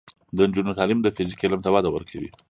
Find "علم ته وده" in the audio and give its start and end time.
1.45-1.89